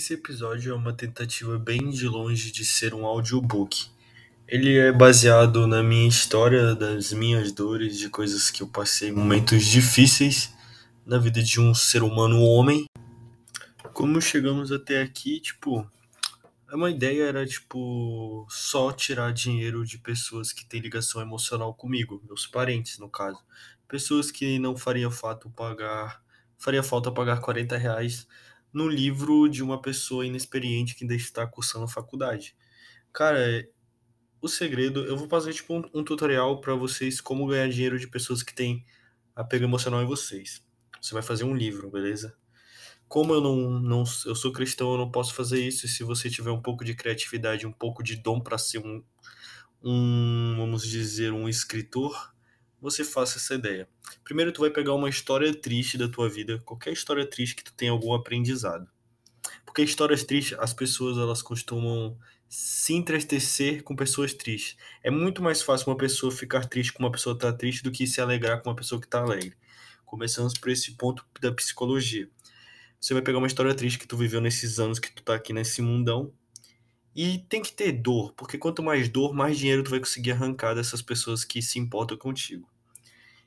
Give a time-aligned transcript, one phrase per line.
[0.00, 3.90] Esse episódio é uma tentativa bem de longe de ser um audiobook.
[4.48, 9.62] Ele é baseado na minha história, das minhas dores, de coisas que eu passei, momentos
[9.62, 10.54] difíceis
[11.04, 12.86] na vida de um ser humano homem.
[13.92, 15.86] Como chegamos até aqui, tipo,
[16.72, 22.46] uma ideia era tipo só tirar dinheiro de pessoas que têm ligação emocional comigo, meus
[22.46, 23.38] parentes no caso,
[23.86, 26.22] pessoas que não faria fato pagar,
[26.56, 28.26] faria falta pagar 40 reais
[28.72, 32.56] no livro de uma pessoa inexperiente que ainda está cursando faculdade.
[33.12, 33.68] Cara,
[34.40, 38.08] o segredo, eu vou fazer tipo um, um tutorial para vocês como ganhar dinheiro de
[38.08, 38.84] pessoas que têm
[39.34, 40.64] apego emocional em vocês.
[41.00, 42.36] Você vai fazer um livro, beleza?
[43.08, 45.86] Como eu não, não eu sou cristão, eu não posso fazer isso.
[45.86, 49.02] E se você tiver um pouco de criatividade, um pouco de dom para ser um,
[49.82, 52.32] um, vamos dizer, um escritor,
[52.80, 53.88] você faça essa ideia.
[54.24, 57.72] Primeiro tu vai pegar uma história triste da tua vida, qualquer história triste que tu
[57.72, 58.88] tenha algum aprendizado.
[59.64, 64.76] Porque histórias tristes, as pessoas elas costumam se entristecer com pessoas tristes.
[65.02, 67.92] É muito mais fácil uma pessoa ficar triste com uma pessoa que tá triste do
[67.92, 69.54] que se alegrar com uma pessoa que tá alegre.
[70.04, 72.28] Começamos por esse ponto da psicologia.
[73.00, 75.52] Você vai pegar uma história triste que tu viveu nesses anos que tu tá aqui
[75.52, 76.32] nesse mundão
[77.22, 80.72] e tem que ter dor, porque quanto mais dor, mais dinheiro tu vai conseguir arrancar
[80.72, 82.66] dessas pessoas que se importam contigo.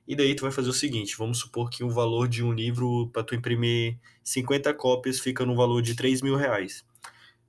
[0.07, 3.09] E daí tu vai fazer o seguinte, vamos supor que o valor de um livro
[3.11, 6.85] para tu imprimir 50 cópias fica no valor de 3 mil reais.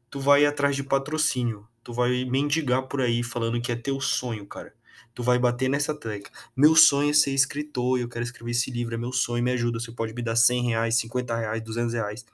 [0.08, 4.46] Tu vai atrás de patrocínio, tu vai mendigar por aí falando que é teu sonho,
[4.46, 4.74] cara.
[5.14, 6.30] Tu vai bater nessa tecla.
[6.56, 9.78] Meu sonho é ser escritor, eu quero escrever esse livro, é meu sonho, me ajuda.
[9.78, 12.24] Você pode me dar 100 reais, 50 reais, 200 reais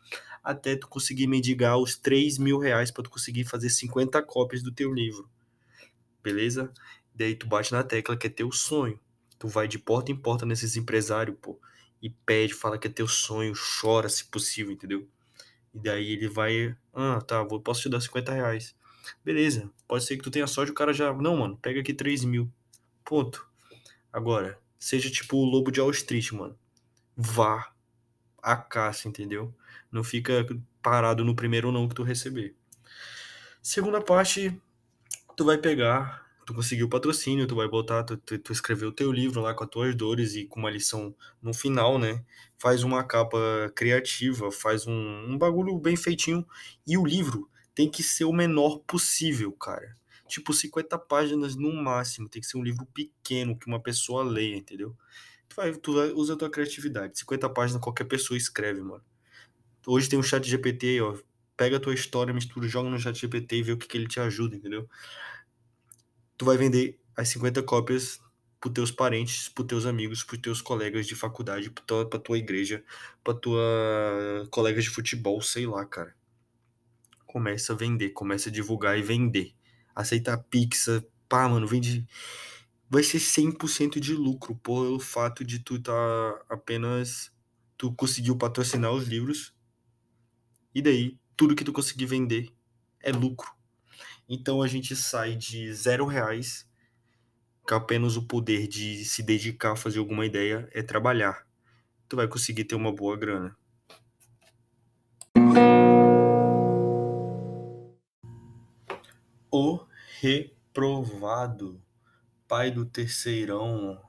[0.42, 4.72] até tu conseguir mendigar os 3 mil reais para tu conseguir fazer 50 cópias do
[4.72, 5.28] teu livro.
[6.22, 6.72] Beleza?
[7.14, 8.98] Daí tu bate na tecla que é teu sonho.
[9.38, 11.58] Tu vai de porta em porta nesses empresários, pô,
[12.02, 15.08] e pede, fala que é teu sonho, chora se possível, entendeu?
[15.72, 18.74] E daí ele vai, ah, tá, vou, posso te dar 50 reais.
[19.24, 22.24] Beleza, pode ser que tu tenha sorte, o cara já, não, mano, pega aqui 3
[22.24, 22.50] mil.
[23.04, 23.46] Ponto.
[24.12, 26.58] Agora, seja tipo o lobo de Wall Street, mano.
[27.16, 27.72] Vá
[28.42, 29.54] a caça, entendeu?
[29.90, 30.46] Não fica
[30.82, 32.54] parado no primeiro não que tu receber.
[33.62, 34.58] Segunda parte,
[35.36, 38.92] tu vai pegar, tu conseguiu o patrocínio, tu vai botar, tu, tu, tu escreveu o
[38.92, 42.24] teu livro lá com as tuas dores e com uma lição no final, né?
[42.58, 43.38] Faz uma capa
[43.74, 46.46] criativa, faz um, um bagulho bem feitinho.
[46.86, 49.96] E o livro tem que ser o menor possível, cara.
[50.26, 52.28] Tipo, 50 páginas no máximo.
[52.28, 54.96] Tem que ser um livro pequeno que uma pessoa leia, entendeu?
[55.48, 57.18] Tu, vai, tu usa a tua criatividade.
[57.18, 59.04] 50 páginas qualquer pessoa escreve, mano.
[59.86, 61.16] Hoje tem um chat GPT ó.
[61.56, 64.06] Pega a tua história, mistura, joga no chat GPT e vê o que, que ele
[64.08, 64.88] te ajuda, entendeu?
[66.38, 68.18] Tu vai vender as 50 cópias
[68.58, 72.82] pros teus parentes, pros teus amigos, pros teus colegas de faculdade, pra tua, tua igreja,
[73.22, 73.60] pra tua
[74.50, 76.14] colegas de futebol, sei lá, cara.
[77.26, 79.54] Começa a vender, começa a divulgar e vender.
[79.94, 82.06] Aceitar pizza, pá, mano, vende
[82.90, 85.92] vai ser 100% de lucro pelo fato de tu tá
[86.48, 87.32] apenas
[87.78, 89.54] tu conseguiu patrocinar os livros
[90.74, 92.50] e daí tudo que tu conseguir vender
[93.00, 93.50] é lucro.
[94.28, 96.68] Então a gente sai de zero reais
[97.62, 101.46] com apenas o poder de se dedicar a fazer alguma ideia é trabalhar.
[102.08, 103.56] Tu vai conseguir ter uma boa grana.
[109.52, 109.84] O
[110.20, 111.82] reprovado
[112.46, 114.00] pai do terceirão.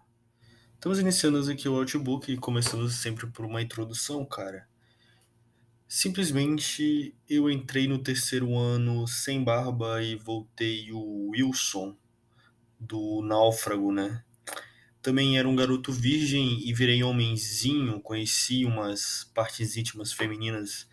[0.74, 4.68] Estamos iniciando aqui o Outbook e começando sempre por uma introdução, cara.
[5.94, 11.98] Simplesmente eu entrei no terceiro ano sem barba e voltei o Wilson
[12.80, 14.24] do Náufrago, né?
[15.02, 20.88] Também era um garoto virgem e virei homenzinho, conheci umas partes íntimas femininas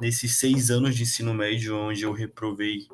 [0.00, 2.86] nesses seis anos de ensino médio, onde eu reprovei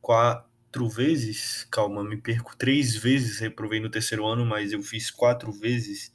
[0.00, 5.52] quatro vezes, calma, me perco três vezes, reprovei no terceiro ano, mas eu fiz quatro
[5.52, 6.14] vezes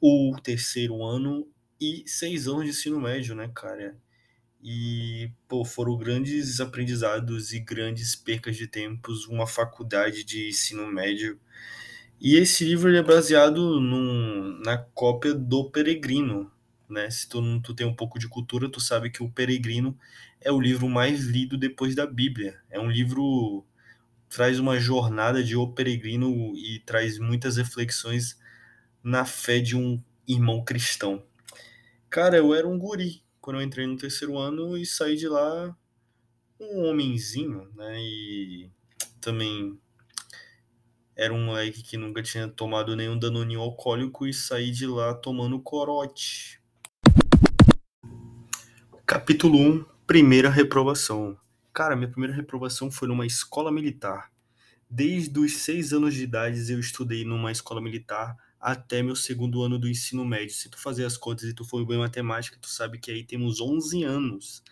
[0.00, 1.48] o terceiro ano
[1.80, 4.03] e seis anos de ensino médio, né, cara?
[4.64, 11.38] E, pô, foram grandes aprendizados e grandes percas de tempos, uma faculdade de ensino médio.
[12.20, 16.50] E esse livro é baseado num, na cópia do Peregrino,
[16.88, 17.10] né?
[17.10, 19.98] Se tu, tu tem um pouco de cultura, tu sabe que o Peregrino
[20.40, 22.58] é o livro mais lido depois da Bíblia.
[22.70, 23.64] É um livro
[24.28, 28.38] traz uma jornada de O Peregrino e traz muitas reflexões
[29.02, 31.24] na fé de um irmão cristão.
[32.10, 35.76] Cara, eu era um guri quando eu entrei no terceiro ano e saí de lá
[36.58, 38.00] um homenzinho, né?
[38.00, 38.70] E
[39.20, 39.78] também
[41.14, 45.60] era um moleque que nunca tinha tomado nenhum danoninho alcoólico e saí de lá tomando
[45.60, 46.58] corote.
[49.04, 51.36] Capítulo 1 Primeira reprovação.
[51.70, 54.32] Cara, minha primeira reprovação foi numa escola militar.
[54.88, 59.78] Desde os seis anos de idade eu estudei numa escola militar até meu segundo ano
[59.78, 60.54] do ensino médio.
[60.54, 63.22] Se tu fazer as contas e tu for bem em matemática, tu sabe que aí
[63.22, 64.62] temos 11 anos.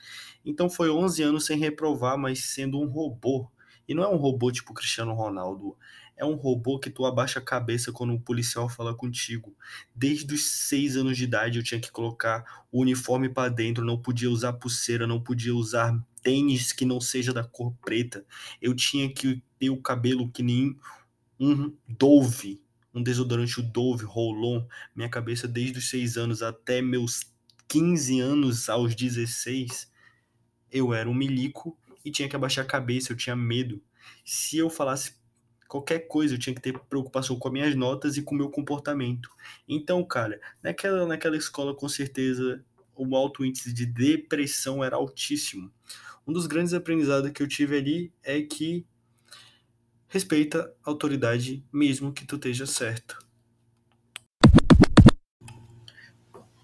[0.42, 3.50] Então foi 11 anos sem reprovar, mas sendo um robô.
[3.86, 5.76] E não é um robô tipo Cristiano Ronaldo,
[6.16, 9.54] é um robô que tu abaixa a cabeça quando o policial fala contigo.
[9.94, 14.00] Desde os seis anos de idade eu tinha que colocar o uniforme para dentro, não
[14.00, 18.24] podia usar pulseira, não podia usar tênis que não seja da cor preta.
[18.58, 20.78] Eu tinha que ter o cabelo que nem
[21.38, 22.61] um Dove,
[22.94, 24.64] um desodorante o Dove Rolon.
[24.94, 27.32] Minha cabeça desde os seis anos até meus
[27.68, 29.90] 15 anos aos 16,
[30.70, 33.82] eu era um milico e tinha que abaixar a cabeça, eu tinha medo.
[34.24, 35.14] Se eu falasse
[35.66, 38.50] qualquer coisa, eu tinha que ter preocupação com as minhas notas e com o meu
[38.50, 39.30] comportamento.
[39.66, 42.62] Então, cara, naquela, naquela escola, com certeza,
[42.94, 45.72] o alto índice de depressão era altíssimo.
[46.26, 48.86] Um dos grandes aprendizados que eu tive ali é que
[50.12, 53.18] respeita a autoridade mesmo que tu esteja certo.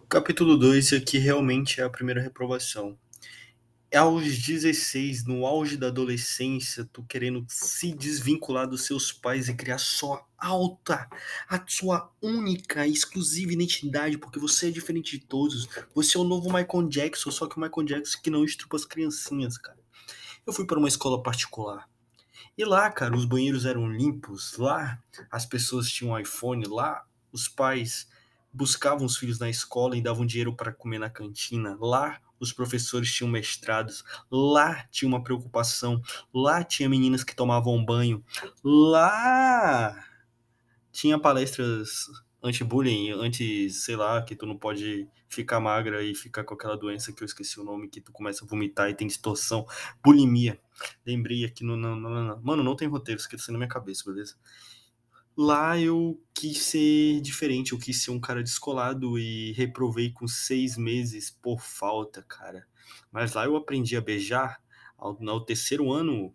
[0.06, 2.98] Capítulo 2 aqui realmente é a primeira reprovação
[3.96, 9.78] aos 16, no auge da adolescência, tu querendo se desvincular dos seus pais e criar
[9.78, 11.08] sua alta,
[11.48, 15.66] a sua única e exclusiva identidade, porque você é diferente de todos.
[15.94, 18.84] Você é o novo Michael Jackson, só que o Michael Jackson que não estrupa as
[18.84, 19.78] criancinhas, cara.
[20.46, 21.88] Eu fui para uma escola particular.
[22.56, 28.08] E lá, cara, os banheiros eram limpos, lá as pessoas tinham iPhone, lá os pais
[28.52, 31.76] buscavam os filhos na escola e davam dinheiro para comer na cantina.
[31.80, 36.00] Lá os professores tinham mestrados, lá tinha uma preocupação,
[36.32, 38.24] lá tinha meninas que tomavam banho,
[38.62, 40.04] lá
[40.92, 42.06] tinha palestras
[42.42, 47.12] anti-bullying, anti, sei lá, que tu não pode ficar magra e ficar com aquela doença
[47.12, 49.66] que eu esqueci o nome, que tu começa a vomitar e tem distorção,
[50.02, 50.60] bulimia.
[51.06, 54.04] Lembrei aqui no, no, no, no mano, não tem roteiro, aqui tá na minha cabeça,
[54.06, 54.36] beleza?
[55.36, 60.76] Lá eu quis ser diferente, eu quis ser um cara descolado e reprovei com seis
[60.76, 62.66] meses por falta, cara.
[63.12, 64.60] Mas lá eu aprendi a beijar
[64.96, 66.34] ao, no terceiro ano.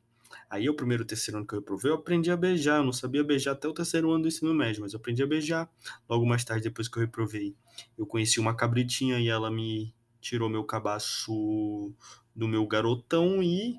[0.50, 2.78] Aí, o primeiro terceiro ano que eu reprovei, eu aprendi a beijar.
[2.78, 5.28] Eu não sabia beijar até o terceiro ano do ensino médio, mas eu aprendi a
[5.28, 5.70] beijar.
[6.10, 7.56] Logo mais tarde, depois que eu reprovei,
[7.98, 11.94] eu conheci uma cabritinha e ela me tirou meu cabaço
[12.36, 13.78] do meu garotão e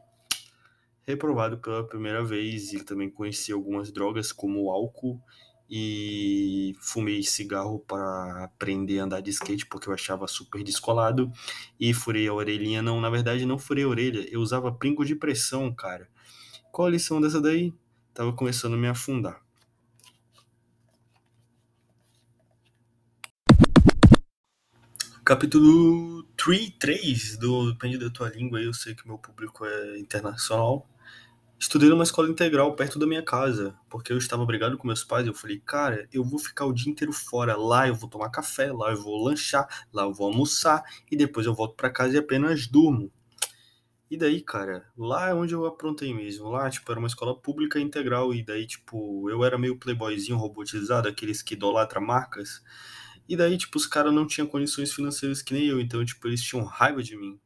[1.06, 5.20] reprovado pela primeira vez e também conheci algumas drogas como álcool
[5.68, 11.30] e fumei cigarro para aprender a andar de skate porque eu achava super descolado
[11.80, 15.14] e furei a orelhinha não, na verdade não furei a orelha, eu usava pringo de
[15.14, 16.08] pressão, cara.
[16.74, 17.72] Qual a lição dessa daí?
[18.12, 19.40] Tava começando a me afundar.
[25.24, 30.84] Capítulo 3, 3 do Depende da Tua Língua, eu sei que meu público é internacional,
[31.56, 35.28] Estudei numa escola integral perto da minha casa, porque eu estava brigado com meus pais.
[35.28, 37.56] Eu falei, cara, eu vou ficar o dia inteiro fora.
[37.56, 41.46] Lá eu vou tomar café, lá eu vou lanchar, lá eu vou almoçar e depois
[41.46, 43.12] eu volto para casa e apenas durmo.
[44.14, 46.49] E daí, cara, lá é onde eu aprontei mesmo.
[46.49, 48.32] Lá, tipo, era uma escola pública integral.
[48.32, 52.62] E daí, tipo, eu era meio playboyzinho robotizado, aqueles que idolatram marcas.
[53.29, 55.81] E daí, tipo, os caras não tinham condições financeiras que nem eu.
[55.81, 57.41] Então, tipo, eles tinham raiva de mim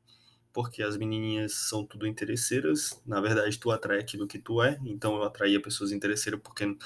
[0.52, 3.02] porque as menininhas são tudo interesseiras.
[3.06, 4.78] Na verdade, tu atrai aquilo que tu é.
[4.84, 6.76] Então eu atraía pessoas interesseiras porque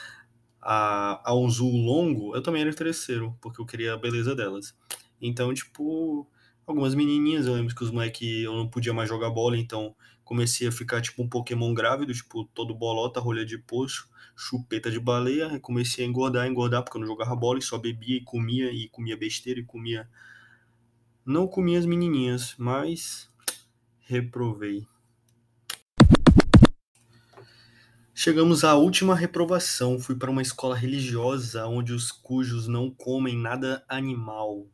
[0.61, 4.77] a, a um zoom longo eu também era interesseiro, porque eu queria a beleza delas.
[5.21, 6.31] Então, tipo,
[6.67, 10.69] algumas menininhas, eu lembro que os moleques eu não podia mais jogar bola, então comecei
[10.69, 15.59] a ficar tipo um Pokémon grávido, tipo, todo bolota, rolha de poço, chupeta de baleia,
[15.61, 18.89] comecei a engordar, engordar, porque eu não jogava bola e só bebia e comia, e
[18.89, 20.09] comia besteira e comia.
[21.25, 23.31] Não comia as menininhas, mas
[24.01, 24.87] reprovei.
[28.15, 29.99] Chegamos à última reprovação.
[29.99, 34.67] Fui para uma escola religiosa onde os cujos não comem nada animal,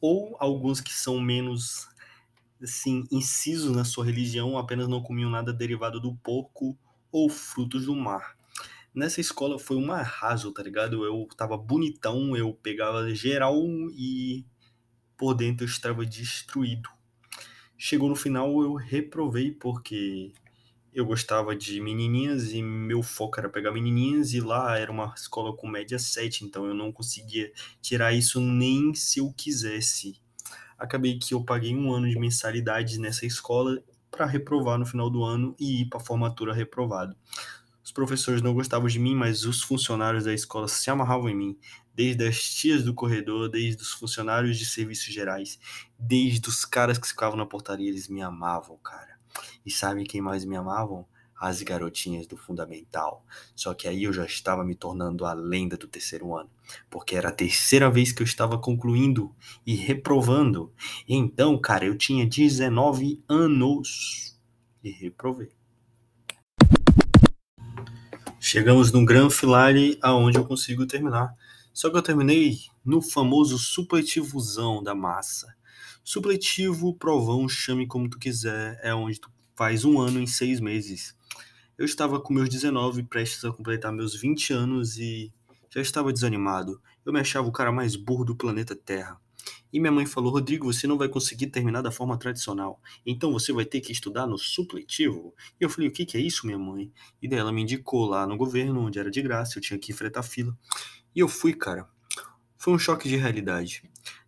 [0.00, 1.88] ou alguns que são menos
[2.62, 6.76] assim incisos na sua religião, apenas não comiam nada derivado do porco
[7.12, 8.36] ou frutos do mar.
[8.94, 11.04] Nessa escola foi um arraso, tá ligado?
[11.04, 13.54] Eu tava bonitão, eu pegava geral
[13.94, 14.44] e
[15.16, 16.88] por dentro eu estava destruído.
[17.76, 20.32] Chegou no final, eu reprovei porque
[20.96, 25.54] eu gostava de menininhas e meu foco era pegar menininhas e lá era uma escola
[25.54, 30.18] com média 7, então eu não conseguia tirar isso nem se eu quisesse.
[30.78, 33.78] Acabei que eu paguei um ano de mensalidade nessa escola
[34.10, 37.14] para reprovar no final do ano e ir para a formatura reprovado.
[37.84, 41.58] Os professores não gostavam de mim, mas os funcionários da escola se amarravam em mim.
[41.94, 45.58] desde as tias do corredor, desde os funcionários de serviços gerais,
[45.98, 49.15] desde os caras que ficavam na portaria, eles me amavam, cara.
[49.64, 51.06] E sabe quem mais me amavam?
[51.38, 53.24] As garotinhas do fundamental.
[53.54, 56.50] Só que aí eu já estava me tornando a lenda do terceiro ano,
[56.88, 59.34] porque era a terceira vez que eu estava concluindo
[59.66, 60.72] e reprovando.
[61.06, 64.38] Então, cara, eu tinha 19 anos
[64.82, 65.56] e reprovei.
[68.48, 71.34] Chegamos no Gran Filare, aonde eu consigo terminar.
[71.72, 75.52] Só que eu terminei no famoso supletivozão da massa.
[76.08, 81.16] Supletivo, provão, chame como tu quiser, é onde tu faz um ano em seis meses.
[81.76, 85.32] Eu estava com meus 19, prestes a completar meus 20 anos e
[85.68, 86.80] já estava desanimado.
[87.04, 89.20] Eu me achava o cara mais burro do planeta Terra.
[89.72, 92.80] E minha mãe falou: Rodrigo, você não vai conseguir terminar da forma tradicional.
[93.04, 95.34] Então você vai ter que estudar no supletivo.
[95.60, 96.92] E eu falei: O que, que é isso, minha mãe?
[97.20, 99.90] E daí ela me indicou lá no governo, onde era de graça, eu tinha que
[99.90, 100.56] enfrentar fila.
[101.12, 101.88] E eu fui, cara.
[102.56, 103.82] Foi um choque de realidade.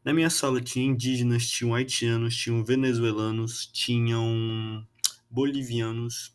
[0.08, 4.82] Na minha sala tinha indígenas, tinham haitianos, tinham venezuelanos, tinham
[5.30, 6.34] bolivianos.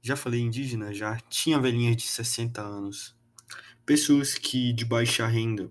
[0.00, 0.94] Já falei indígena?
[0.94, 1.18] Já.
[1.28, 3.16] Tinha velhinhas de 60 anos.
[3.84, 5.68] Pessoas que de baixa renda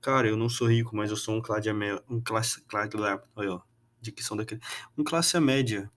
[0.00, 1.68] Cara, eu não sou rico, mas eu sou um classe
[2.10, 2.96] um classe, classe
[3.36, 3.62] olha,
[4.00, 4.60] dicção daquele,
[4.98, 5.88] um classe média.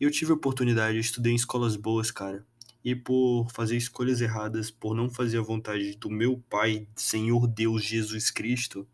[0.00, 2.44] Eu tive oportunidade, eu estudei em escolas boas, cara.
[2.84, 7.84] E por fazer escolhas erradas, por não fazer a vontade do meu Pai, Senhor Deus
[7.84, 8.84] Jesus Cristo,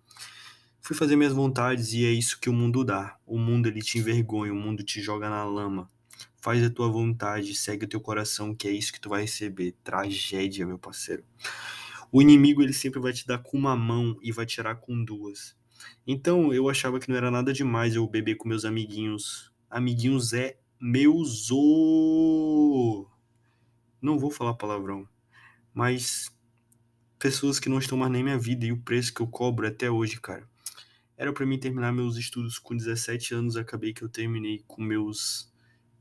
[0.84, 3.16] fui fazer minhas vontades e é isso que o mundo dá.
[3.26, 5.88] O mundo ele te envergonha, o mundo te joga na lama.
[6.36, 9.74] Faz a tua vontade, segue o teu coração, que é isso que tu vai receber.
[9.82, 11.24] Tragédia, meu parceiro.
[12.12, 15.56] O inimigo ele sempre vai te dar com uma mão e vai tirar com duas.
[16.06, 19.50] Então eu achava que não era nada demais eu beber com meus amiguinhos.
[19.70, 23.08] Amiguinhos é meu zo.
[24.02, 25.08] Não vou falar palavrão,
[25.72, 26.30] mas
[27.18, 29.90] pessoas que não estão mais nem minha vida e o preço que eu cobro até
[29.90, 30.46] hoje, cara.
[31.24, 35.50] Era para mim terminar meus estudos com 17 anos, acabei que eu terminei com meus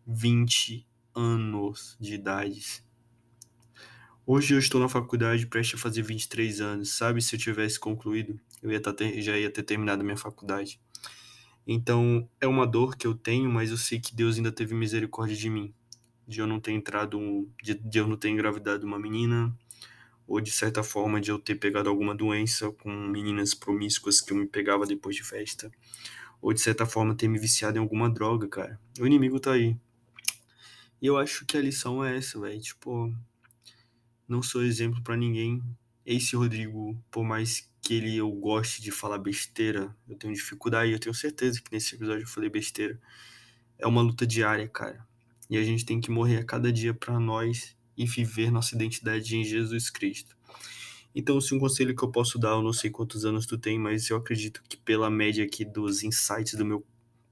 [0.05, 2.83] 20 anos de idade.
[4.25, 6.97] Hoje eu estou na faculdade, prestes a fazer 23 anos.
[6.97, 10.17] Sabe, se eu tivesse concluído, eu ia tá ter, já ia ter terminado a minha
[10.17, 10.77] faculdade.
[11.65, 15.37] Então, é uma dor que eu tenho, mas eu sei que Deus ainda teve misericórdia
[15.37, 15.73] de mim.
[16.27, 19.57] De eu não ter entrado, de, de eu não ter engravidado uma menina,
[20.27, 24.37] ou de certa forma de eu ter pegado alguma doença com meninas promíscuas que eu
[24.37, 25.71] me pegava depois de festa,
[26.41, 28.79] ou de certa forma ter me viciado em alguma droga, cara.
[28.99, 29.77] O inimigo tá aí.
[31.01, 32.61] E eu acho que a lição é essa, velho.
[32.61, 33.13] Tipo,
[34.27, 35.61] não sou exemplo para ninguém.
[36.05, 40.99] Esse Rodrigo, por mais que ele eu goste de falar besteira, eu tenho dificuldade, eu
[40.99, 42.99] tenho certeza que nesse episódio eu falei besteira.
[43.77, 45.05] É uma luta diária, cara.
[45.49, 49.35] E a gente tem que morrer a cada dia para nós e viver nossa identidade
[49.35, 50.35] em Jesus Cristo.
[51.15, 53.77] Então, se um conselho que eu posso dar, eu não sei quantos anos tu tem,
[53.77, 56.85] mas eu acredito que pela média aqui dos insights do meu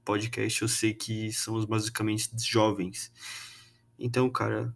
[0.04, 3.12] podcast, eu sei que somos basicamente jovens.
[3.98, 4.74] Então, cara,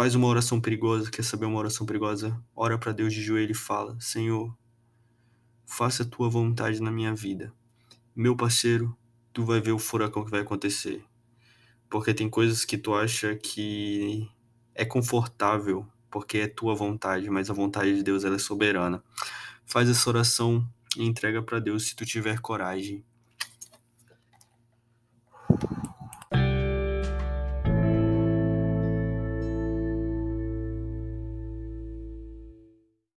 [0.00, 2.42] Faz uma oração perigosa, quer saber uma oração perigosa?
[2.56, 4.56] Ora para Deus de joelho e fala: Senhor,
[5.66, 7.52] faça a tua vontade na minha vida.
[8.16, 8.96] Meu parceiro,
[9.30, 11.04] tu vai ver o furacão que vai acontecer.
[11.90, 14.26] Porque tem coisas que tu acha que
[14.74, 19.02] é confortável, porque é tua vontade, mas a vontade de Deus ela é soberana.
[19.66, 23.04] Faz essa oração e entrega para Deus se tu tiver coragem.